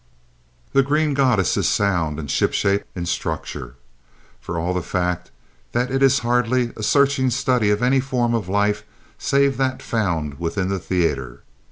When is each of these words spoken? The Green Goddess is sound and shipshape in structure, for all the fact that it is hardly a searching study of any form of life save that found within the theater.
The 0.73 0.81
Green 0.81 1.13
Goddess 1.13 1.55
is 1.57 1.69
sound 1.69 2.17
and 2.17 2.27
shipshape 2.27 2.85
in 2.95 3.05
structure, 3.05 3.75
for 4.39 4.57
all 4.57 4.73
the 4.73 4.81
fact 4.81 5.29
that 5.73 5.91
it 5.91 6.01
is 6.01 6.17
hardly 6.25 6.73
a 6.75 6.81
searching 6.81 7.29
study 7.29 7.69
of 7.69 7.83
any 7.83 7.99
form 7.99 8.33
of 8.33 8.49
life 8.49 8.83
save 9.19 9.57
that 9.57 9.83
found 9.83 10.39
within 10.39 10.69
the 10.69 10.79
theater. 10.79 11.43